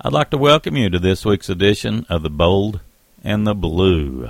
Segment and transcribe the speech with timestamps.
[0.00, 2.80] I'd like to welcome you to this week's edition of The Bold
[3.22, 4.28] and the Blue.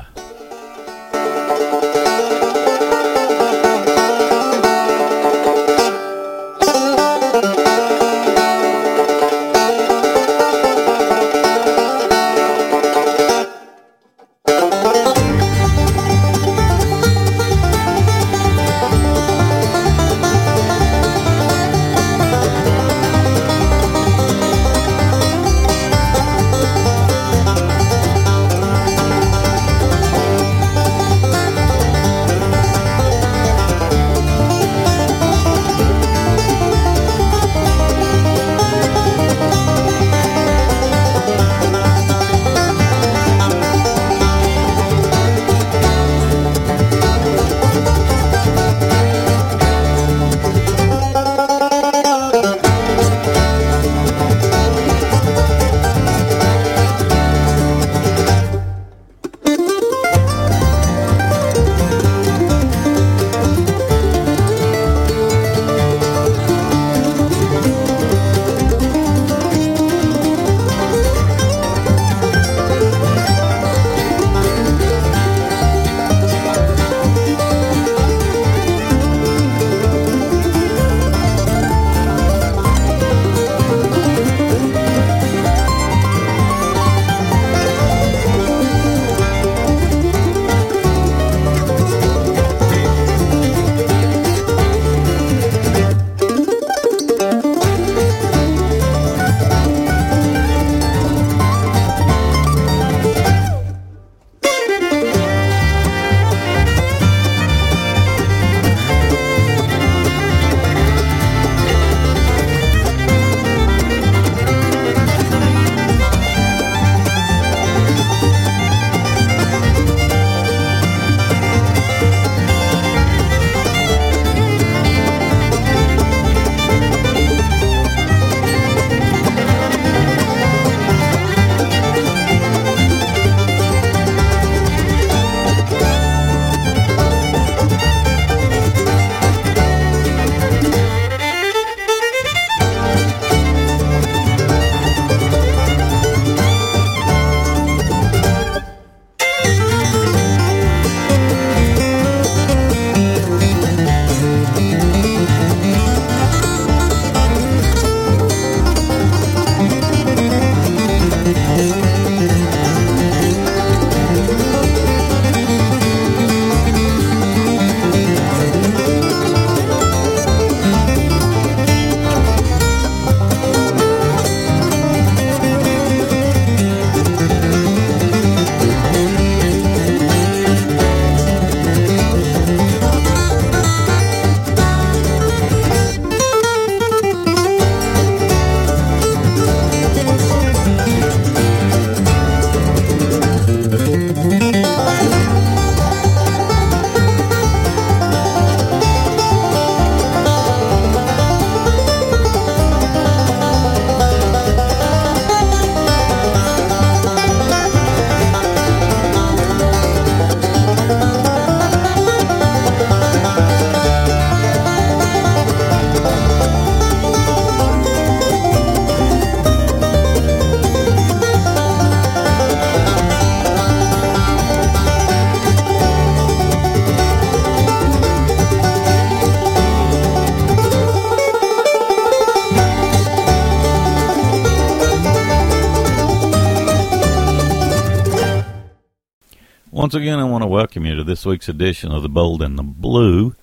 [239.85, 242.59] Once again, I want to welcome you to this week's edition of The Bold and
[242.59, 243.35] the Blue.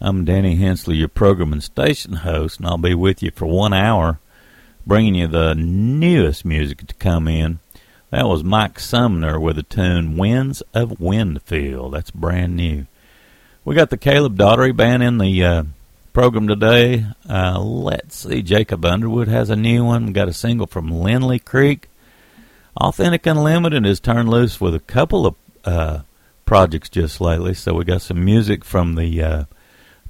[0.00, 3.74] I'm Danny Hensley, your program and station host, and I'll be with you for one
[3.74, 4.18] hour,
[4.86, 7.58] bringing you the newest music to come in.
[8.08, 11.92] That was Mike Sumner with the tune Winds of Windfield.
[11.92, 12.86] That's brand new.
[13.62, 15.64] We got the Caleb Daugherty Band in the uh,
[16.14, 17.04] program today.
[17.28, 20.06] Uh, let's see, Jacob Underwood has a new one.
[20.06, 21.90] We got a single from Lindley Creek.
[22.74, 25.34] Authentic Unlimited is turned loose with a couple of
[25.64, 26.00] uh,
[26.44, 27.54] projects just lately.
[27.54, 29.44] So we got some music from the uh,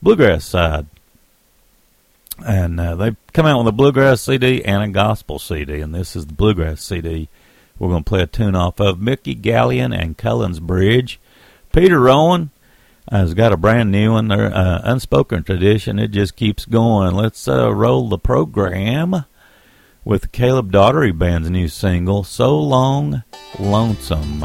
[0.02, 0.86] bluegrass side,
[2.44, 6.16] and uh, they come out with a bluegrass CD and a gospel CD, and this
[6.16, 7.28] is the bluegrass CD.
[7.78, 11.18] We're going to play a tune off of Mickey Galyean and Cullen's Bridge.
[11.72, 12.50] Peter Rowan
[13.10, 14.28] has got a brand new one.
[14.28, 15.98] Their uh, unspoken tradition.
[15.98, 17.14] It just keeps going.
[17.14, 19.24] Let's uh, roll the program
[20.04, 23.24] with Caleb Daugherty Band's new single, So Long
[23.58, 24.44] Lonesome.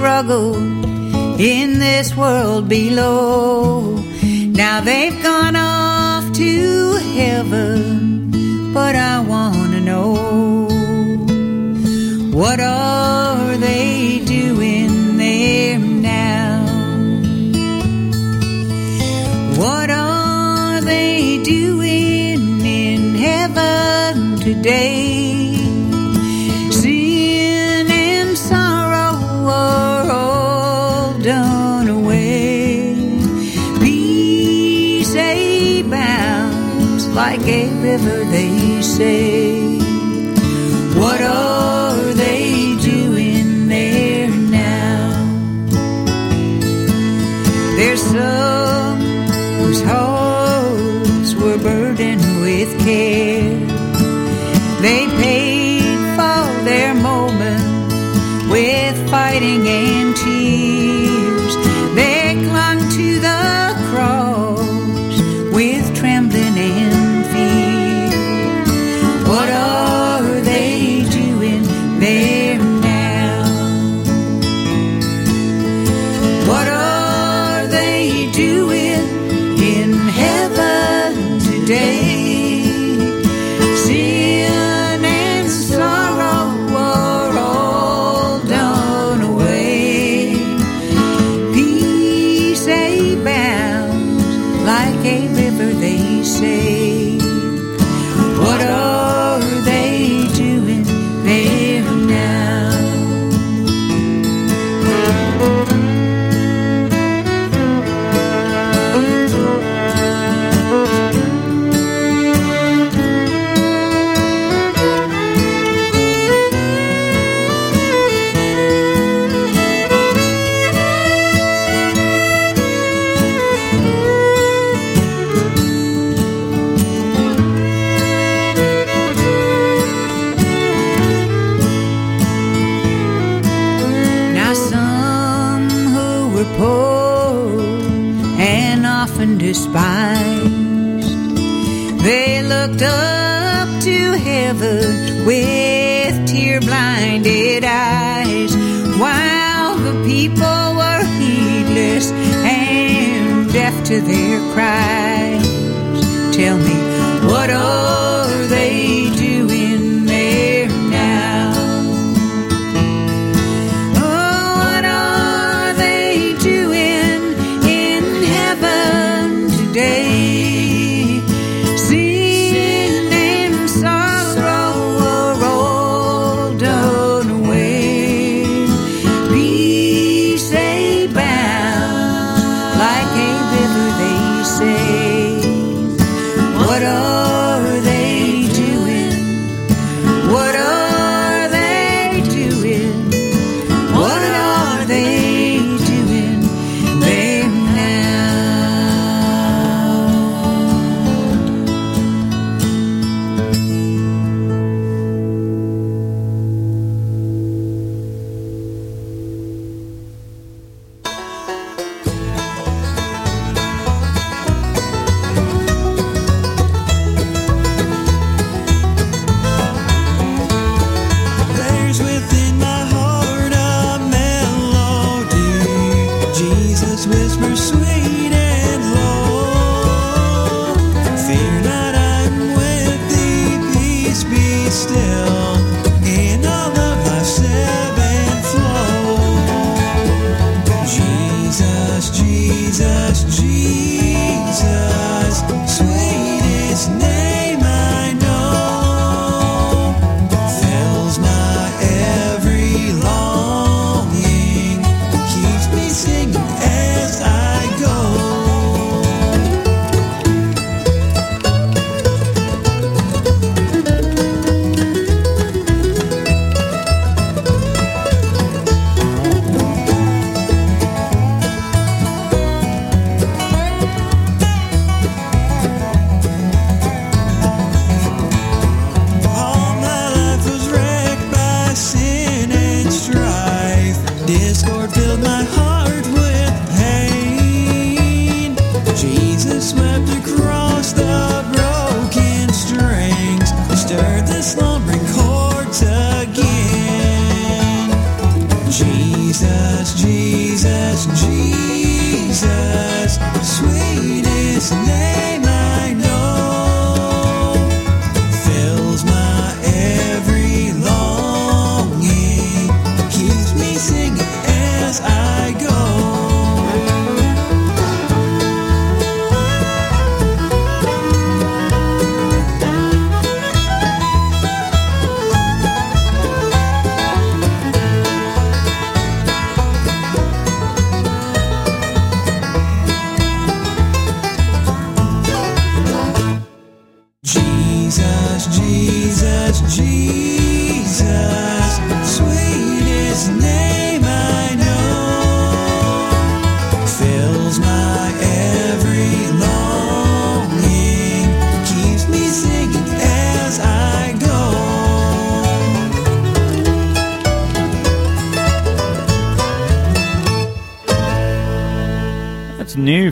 [0.00, 0.56] struggle
[1.38, 3.82] in this world below.
[4.62, 10.14] Now they've gone off to heaven, but I wanna know
[12.32, 12.60] what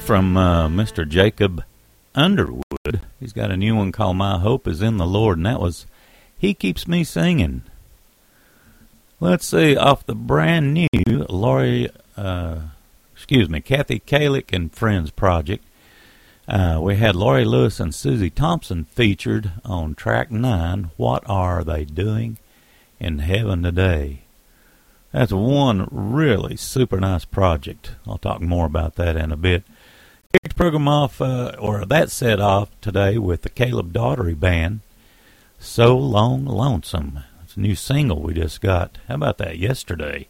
[0.08, 1.06] from uh, Mr.
[1.06, 1.62] Jacob
[2.14, 3.02] Underwood.
[3.20, 5.84] He's got a new one called My Hope is in the Lord, and that was
[6.38, 7.60] He Keeps Me Singing.
[9.20, 12.58] Let's see, off the brand new Laurie, uh,
[13.12, 15.62] excuse me, Kathy Kallick and Friends project,
[16.48, 20.90] uh, we had Laurie Lewis and Suzy Thompson featured on track nine.
[20.96, 22.38] What are they doing
[22.98, 24.20] in heaven today?
[25.12, 27.90] That's one really super nice project.
[28.06, 29.64] I'll talk more about that in a bit.
[30.34, 34.80] Kicked the program off, uh, or that set off today with the Caleb Daugherty Band.
[35.58, 37.20] So Long Lonesome.
[37.42, 38.98] It's a new single we just got.
[39.08, 40.28] How about that yesterday?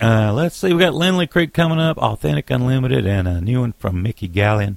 [0.00, 3.74] Uh, let's see, we got Lindley Creek coming up, Authentic Unlimited, and a new one
[3.78, 4.74] from Mickey Galyean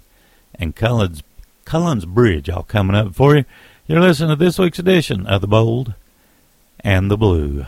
[0.54, 1.24] and Cullen's,
[1.66, 3.46] Cullen's Bridge all coming up for you.
[3.88, 5.96] You're listening to this week's edition of The Bold
[6.82, 7.66] and the Blue.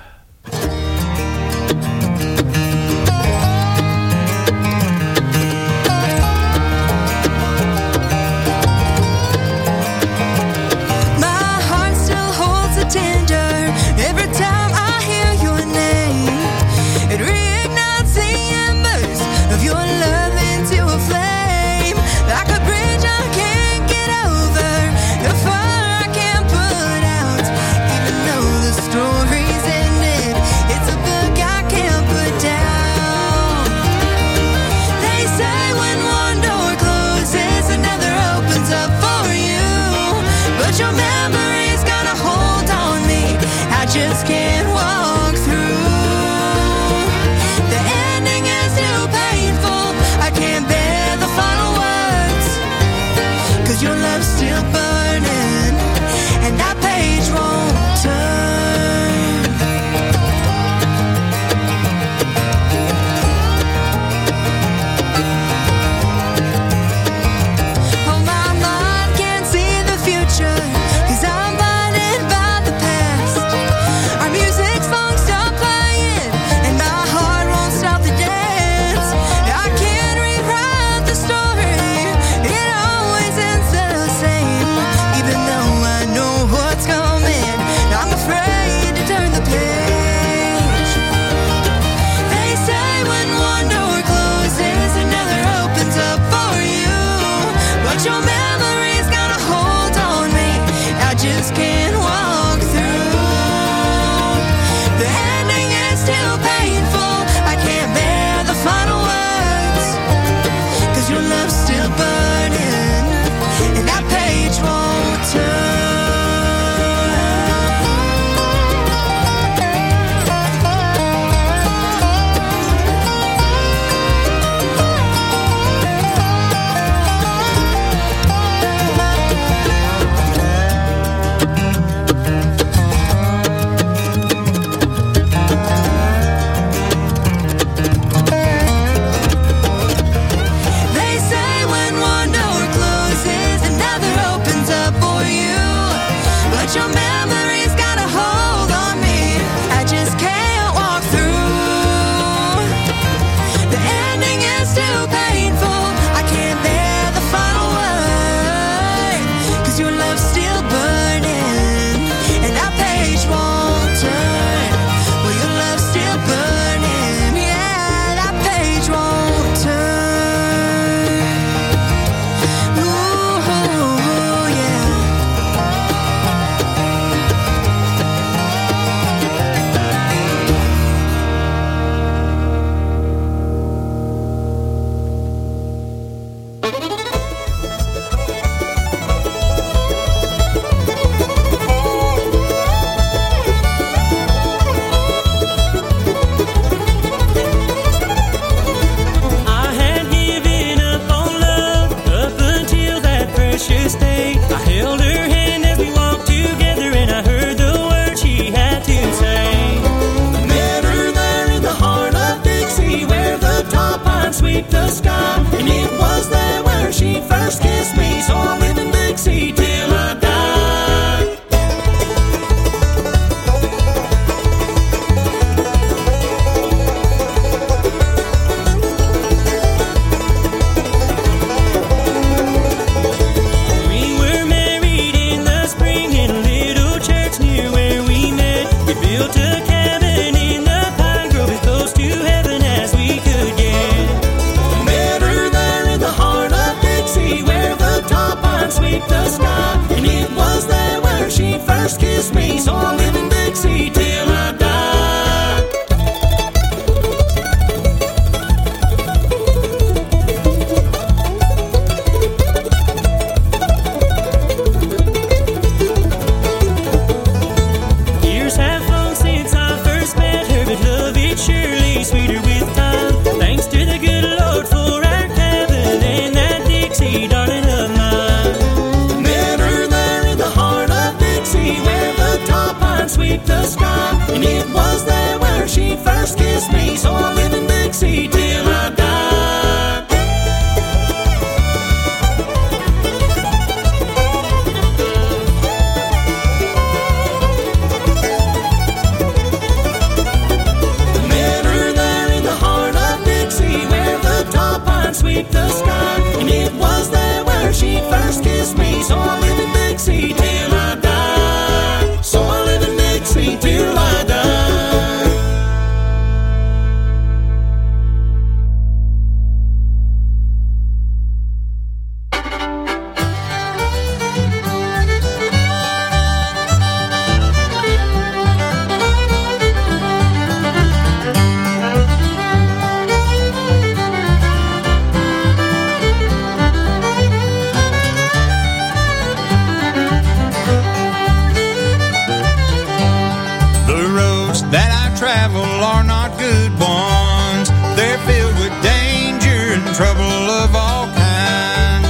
[345.82, 347.70] are not good ones.
[347.98, 350.22] They're filled with danger and trouble
[350.64, 352.08] of all kinds.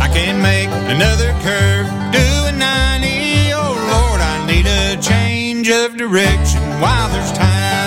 [0.00, 3.52] I can't make another curve, doing 90.
[3.52, 7.83] Oh Lord, I need a change of direction while there's time.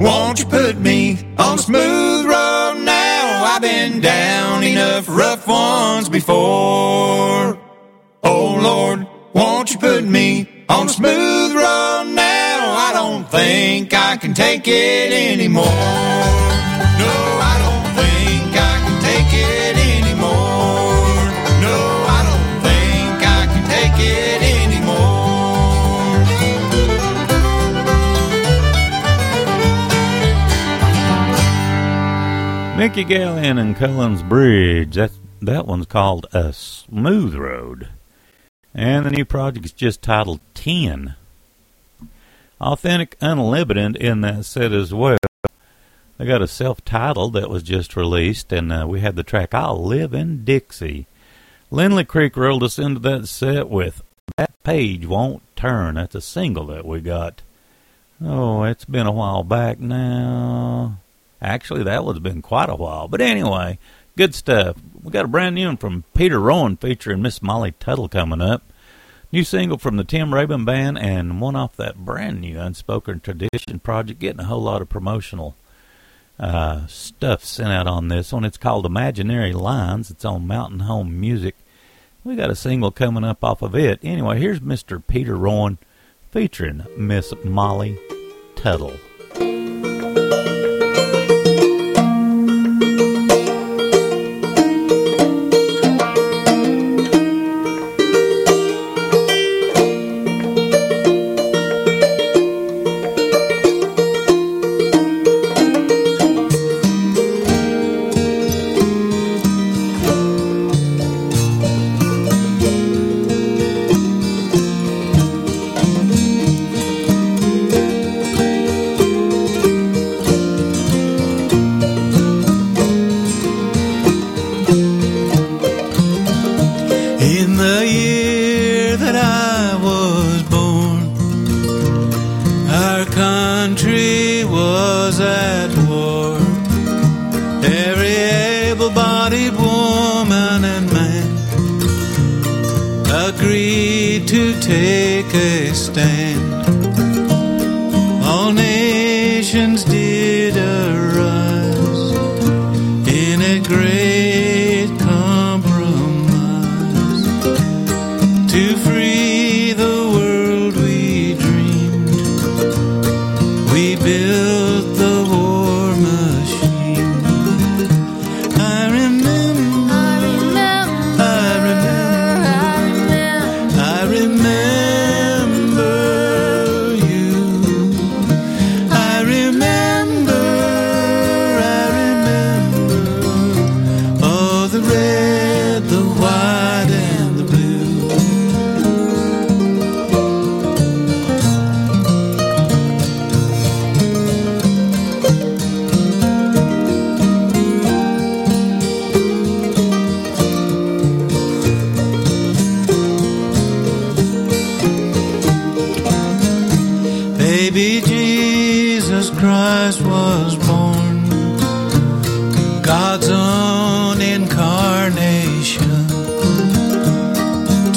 [0.00, 3.42] Won't you put me on the smooth road now?
[3.44, 7.58] I've been down enough rough ones before.
[8.22, 12.58] Oh Lord, won't you put me on the smooth road now?
[12.86, 15.64] I don't think I can take it anymore.
[15.64, 17.47] No, I
[32.78, 34.94] Mickey Galyean and Cullen's Bridge.
[34.94, 35.10] That,
[35.42, 37.88] that one's called A Smooth Road.
[38.72, 41.16] And the new project is just titled 10.
[42.60, 45.18] Authentic Unlimited in that set as well.
[46.18, 49.84] They got a self-titled that was just released, and uh, we had the track I'll
[49.84, 51.08] Live in Dixie.
[51.72, 54.04] Lindley Creek rolled us into that set with
[54.36, 55.96] That Page Won't Turn.
[55.96, 57.42] That's a single that we got.
[58.22, 60.98] Oh, it's been a while back now.
[61.40, 63.08] Actually, that would have been quite a while.
[63.08, 63.78] But anyway,
[64.16, 64.76] good stuff.
[65.02, 68.62] We got a brand new one from Peter Rowan featuring Miss Molly Tuttle coming up.
[69.30, 73.78] New single from the Tim Raybon Band and one off that brand new Unspoken Tradition
[73.78, 75.54] project, getting a whole lot of promotional
[76.40, 78.44] uh, stuff sent out on this one.
[78.44, 80.10] It's called Imaginary Lines.
[80.10, 81.56] It's on Mountain Home Music.
[82.24, 84.00] We got a single coming up off of it.
[84.02, 85.02] Anyway, here's Mr.
[85.06, 85.78] Peter Rowan
[86.30, 87.98] featuring Miss Molly
[88.56, 88.96] Tuttle.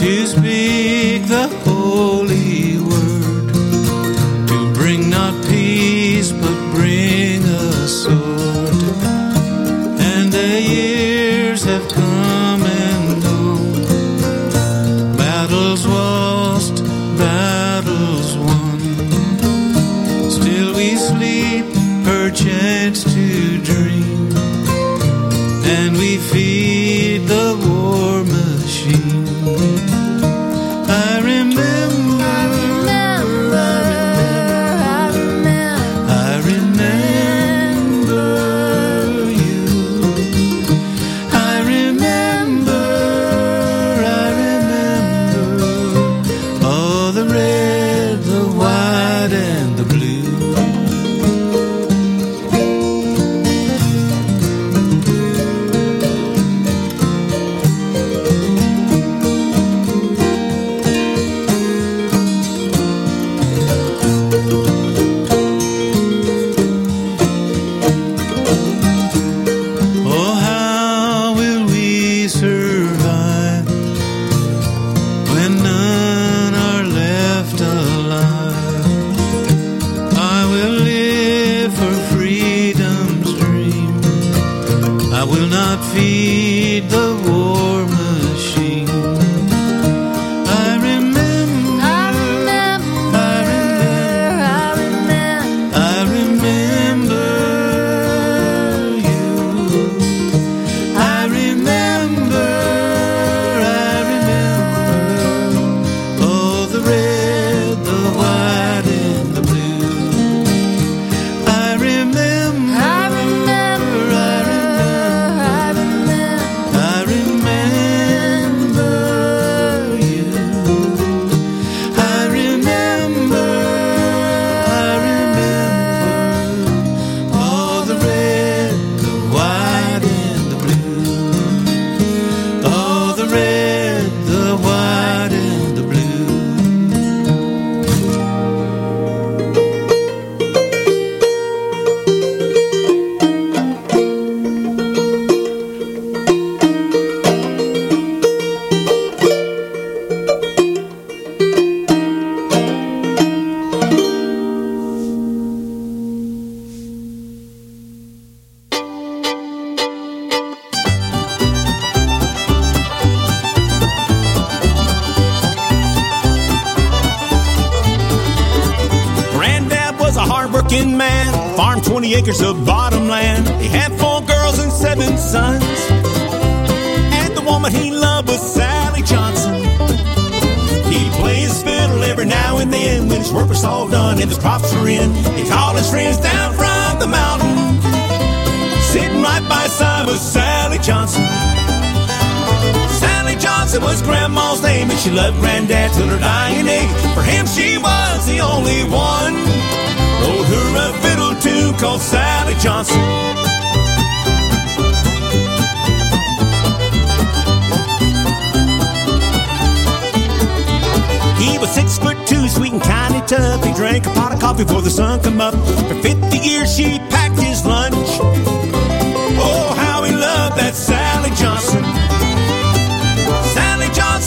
[0.02, 0.91] to speak.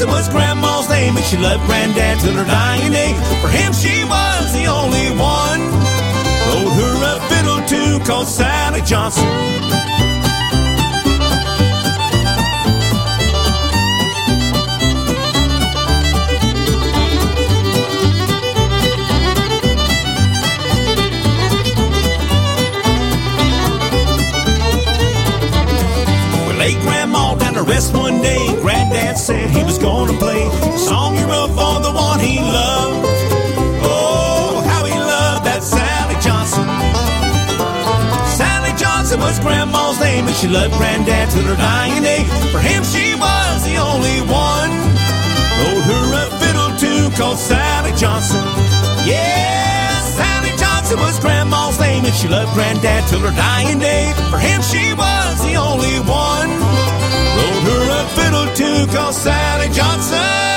[0.04, 3.14] Lisa was grandma's name, and she loved granddad till her dying day.
[3.40, 5.60] For him, she was the only one.
[6.46, 9.24] Wrote her a fiddle too called Sally Johnson.
[26.58, 26.80] Late
[27.64, 28.46] rest one day.
[28.60, 33.06] Granddad said he was gonna play a song he wrote for the one he loved.
[33.84, 36.66] Oh, how he loved that Sally Johnson.
[38.36, 42.24] Sally Johnson was Grandma's name, and she loved Granddad till her dying day.
[42.52, 44.72] For him, she was the only one.
[45.60, 48.42] Wrote her a fiddle tune called Sally Johnson.
[49.06, 54.12] Yeah, Sally Johnson was Grandma's name, and she loved Granddad till her dying day.
[54.30, 56.63] For him, she was the only one.
[58.74, 60.53] Luke on Sally Johnson.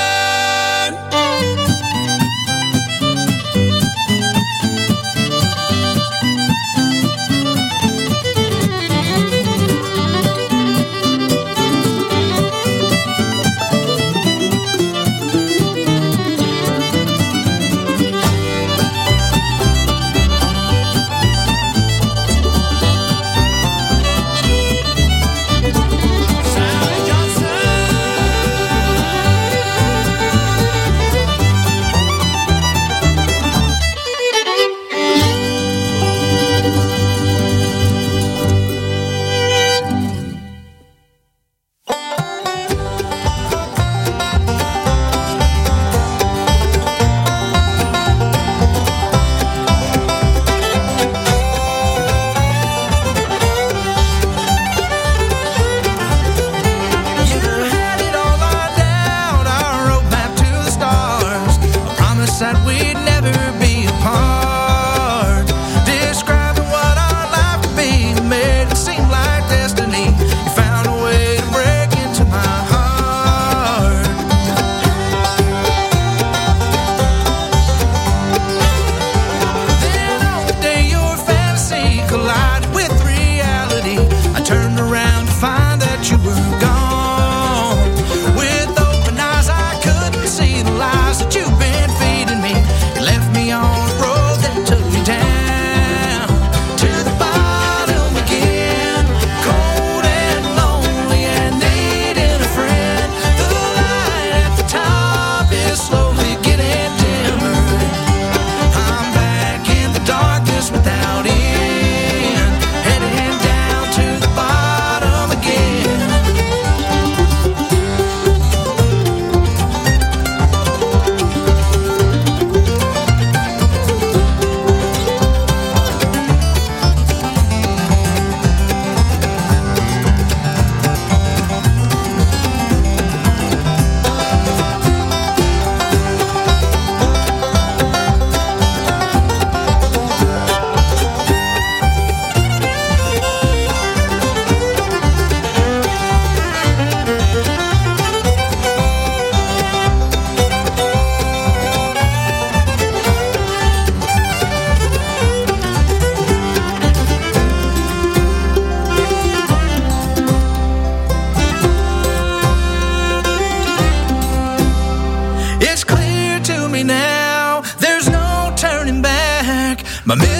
[170.08, 170.37] My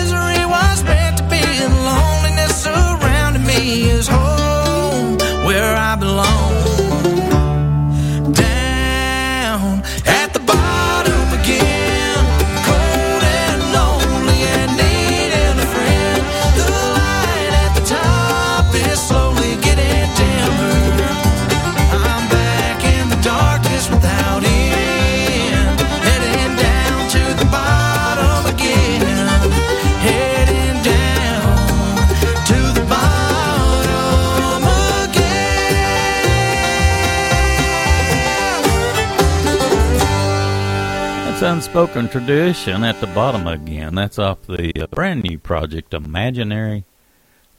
[41.69, 43.95] Unspoken Tradition at the bottom again.
[43.95, 46.85] That's off the uh, brand new project, Imaginary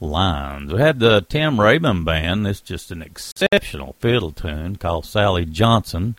[0.02, 0.74] Lines.
[0.74, 2.44] We had the Tim Raybon Band.
[2.44, 6.16] This just an exceptional fiddle tune called Sally Johnson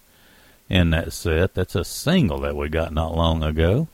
[0.68, 1.54] in that set.
[1.54, 3.88] That's a single that we got not long ago.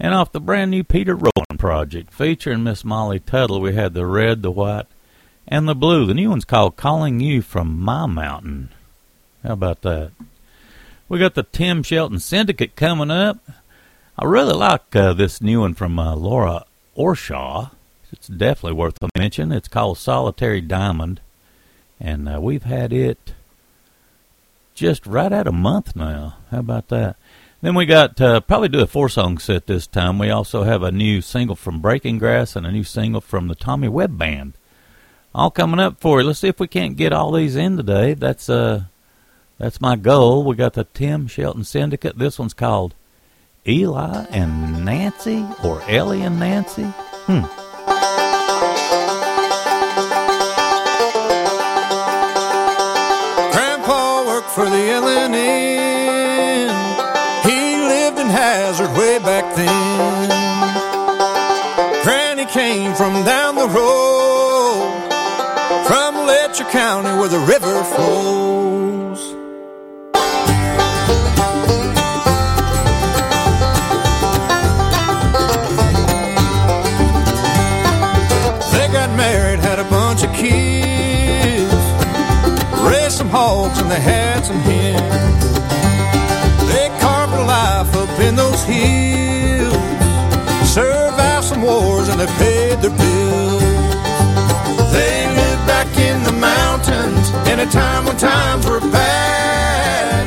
[0.00, 4.06] And off the brand new Peter Rowan project, featuring Miss Molly Tuttle, we had the
[4.06, 4.86] red, the white,
[5.46, 6.06] and the blue.
[6.06, 8.70] The new one's called Calling You from My Mountain.
[9.42, 10.12] How about that?
[11.08, 13.38] We got the Tim Shelton Syndicate coming up.
[14.18, 16.64] I really like uh, this new one from uh, Laura
[16.96, 17.70] Orshaw.
[18.10, 19.52] It's definitely worth a mention.
[19.52, 21.20] It's called Solitary Diamond,
[22.00, 23.34] and uh, we've had it
[24.74, 26.38] just right at a month now.
[26.50, 27.16] How about that?
[27.62, 30.18] Then we got uh, probably do a four song set this time.
[30.18, 33.54] We also have a new single from Breaking Grass and a new single from the
[33.54, 34.54] Tommy Webb Band.
[35.34, 36.26] All coming up for you.
[36.26, 38.14] Let's see if we can't get all these in today.
[38.14, 38.84] That's uh
[39.58, 40.44] that's my goal.
[40.44, 42.18] We got the Tim Shelton Syndicate.
[42.18, 42.94] This one's called
[43.66, 46.84] Eli and Nancy or Ellie and Nancy.
[46.84, 47.42] Hmm.
[53.52, 55.34] Grandpa worked for the L&N.
[57.44, 60.28] He lived in Hazard way back then.
[62.04, 65.08] Granny came from down the road,
[65.86, 68.75] from Letcher County where the river flows.
[83.26, 85.58] Some hogs and they had some hens.
[86.70, 89.74] They carved a life up in those hills,
[90.68, 93.62] survived some wars and they paid their bills.
[94.92, 100.26] They lived back in the mountains in a time when times were bad.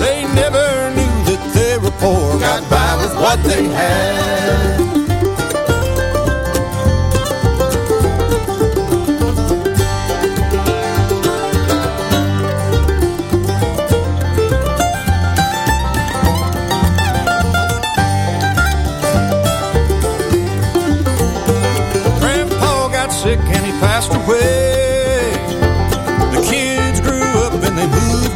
[0.00, 4.91] They never knew that they were poor, got by with what they had.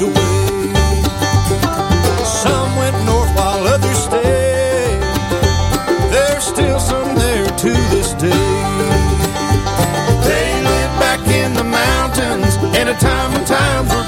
[0.07, 1.85] Moved away.
[2.25, 5.01] Some went north while others stayed.
[6.13, 8.47] There's still some there to this day.
[10.29, 14.06] They lived back in the mountains in a time when times were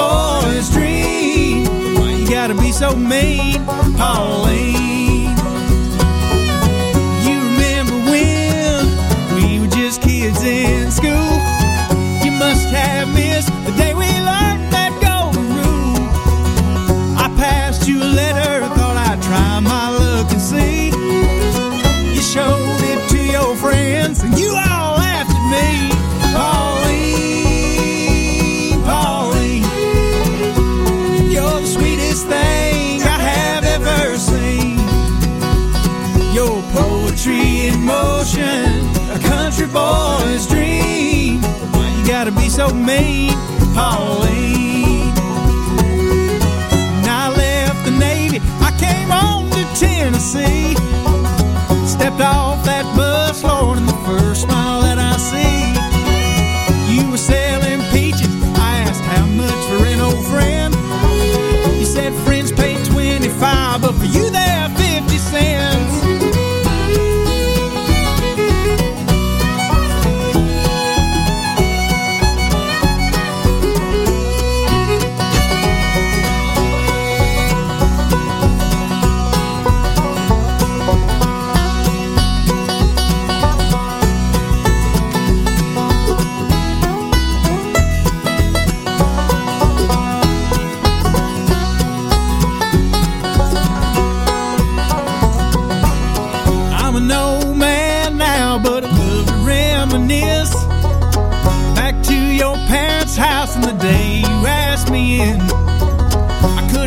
[0.00, 1.64] boy's dream.
[1.98, 3.64] Why you gotta be so mean,
[3.96, 4.99] Pauline?
[37.90, 41.42] a country boy's dream.
[41.72, 43.32] Why you gotta be so mean,
[43.74, 45.14] Pauline?
[46.94, 50.74] When I left the Navy, I came on to Tennessee.
[51.86, 57.82] Stepped off that bus, Lord, and the first smile that I see, you were selling
[57.90, 58.32] peaches.
[58.56, 60.74] I asked how much for an old friend.
[61.78, 64.79] You said friends pay 25, but for you there.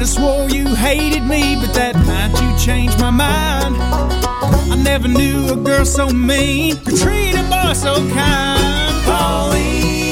[0.03, 3.77] Have swore you hated me, but that night you changed my mind.
[4.69, 9.05] I never knew a girl so mean, or treat a boy so kind.
[9.05, 10.02] Pauline,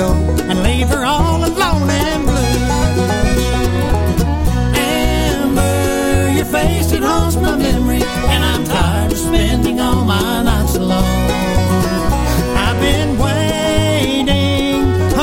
[0.00, 0.12] go
[0.48, 2.56] and leave her all alone and blue.
[4.74, 10.76] Amber, your face it haunts my memory, and I'm tired of spending all my nights
[10.76, 11.30] alone.
[12.64, 14.78] I've been waiting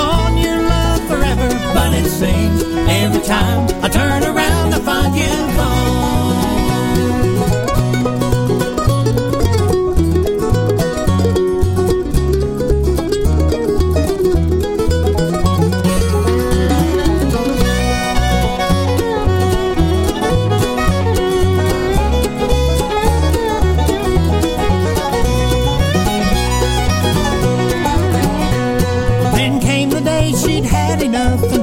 [0.09, 2.61] on your love forever, but it seems
[3.01, 6.16] every time I turn around I find you gone.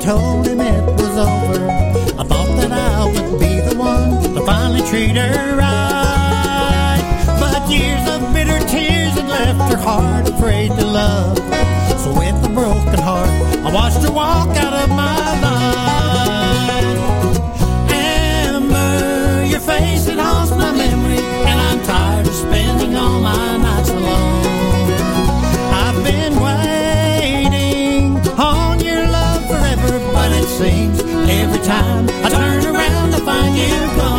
[0.04, 1.66] Told him it was over.
[2.20, 7.00] I thought that I would be the one to finally treat her right.
[7.40, 11.38] But years of bitter tears had left her heart afraid to love.
[12.02, 13.30] So with a broken heart,
[13.64, 15.23] I watched her walk out of my
[31.64, 34.13] time I turn around to find you gone.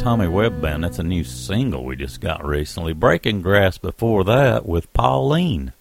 [0.00, 0.82] Tommy Webb Band.
[0.82, 2.94] That's a new single we just got recently.
[2.94, 5.74] Breaking Grass before that with Pauline.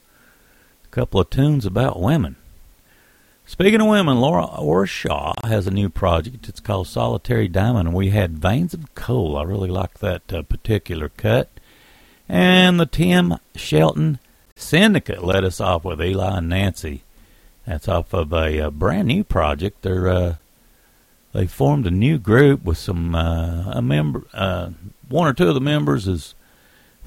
[0.84, 2.36] A couple of tunes about women.
[3.46, 6.50] Speaking of women, Laura Orshaw has a new project.
[6.50, 9.38] It's called Solitary Diamond, and we had Veins of Coal.
[9.38, 11.50] I really like that uh, particular cut.
[12.28, 14.20] And the Tim Shelton
[14.58, 17.04] Syndicate let us off with Eli and Nancy.
[17.66, 19.82] That's off of a, uh brand new project.
[19.82, 20.36] They're uh,
[21.32, 24.72] they formed a new group with some uh, a member, uh,
[25.08, 26.36] one or two of the members is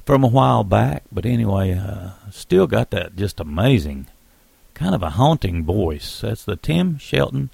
[0.05, 4.07] from a while back, but anyway, uh, still got that just amazing,
[4.75, 6.20] kind of a haunting voice.
[6.20, 7.51] That's the Tim Shelton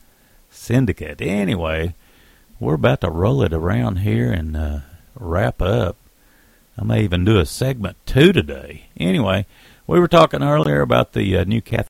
[0.50, 1.20] Syndicate.
[1.20, 1.94] Anyway,
[2.60, 4.80] we're about to roll it around here and uh,
[5.14, 5.96] wrap up.
[6.78, 8.84] I may even do a segment two today.
[8.96, 9.46] Anyway,
[9.86, 11.88] we were talking earlier about the uh, new Kathy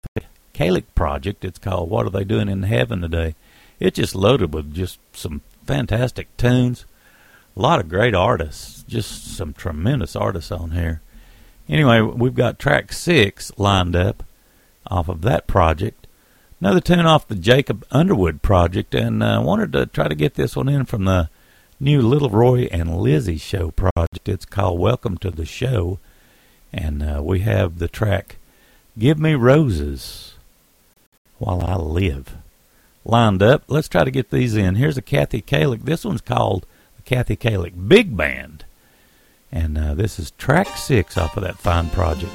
[0.55, 1.45] Kallick project.
[1.45, 3.35] It's called "What Are They Doing in Heaven Today."
[3.81, 6.85] It's just loaded with just some fantastic tunes.
[7.57, 11.01] A lot of great artists, just some tremendous artists on here.
[11.68, 14.24] Anyway, we've got track six lined up
[14.87, 16.07] off of that project.
[16.61, 20.35] Another tune off the Jacob Underwood project, and I uh, wanted to try to get
[20.35, 21.29] this one in from the
[21.79, 24.29] new Little Roy and Lizzy show project.
[24.29, 26.01] It's called Welcome to the Show,
[26.72, 28.37] and uh, we have the track
[28.99, 30.35] Give Me Roses
[31.39, 32.38] While I Live.
[33.09, 33.64] Lined up.
[33.68, 34.74] Let's try to get these in.
[34.74, 35.86] Here's a Kathy Kallick.
[35.86, 38.66] This one's called the Kathy Kallick Big Band.
[39.50, 42.30] And uh, this is track six off of that fine project.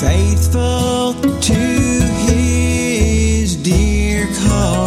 [0.00, 1.54] Faithful to
[2.26, 4.83] His dear cause.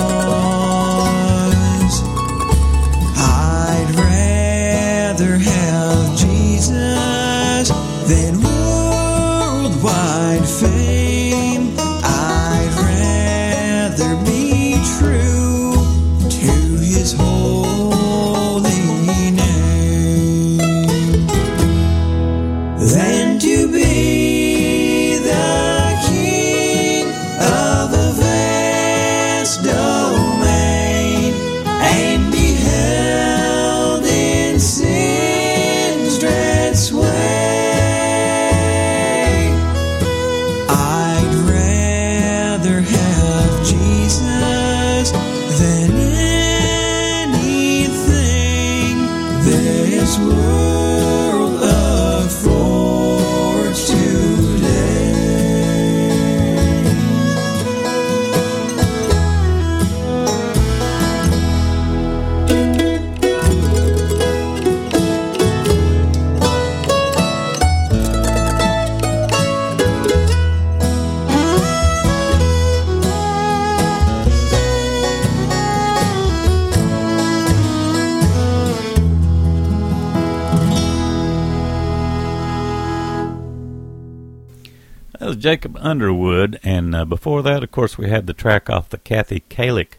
[85.88, 89.94] Underwood, and uh, before that, of course, we had the track off the Kathy Kallick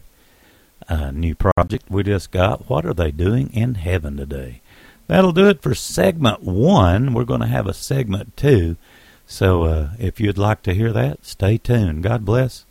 [0.87, 2.69] uh, new project we just got.
[2.69, 4.61] What are they doing in heaven today?
[5.07, 7.15] That'll do it for segment one.
[7.15, 8.77] We're going to have a segment two,
[9.25, 12.03] so uh, if you'd like to hear that, stay tuned.
[12.03, 12.65] God bless.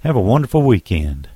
[0.00, 1.30] Have a wonderful weekend.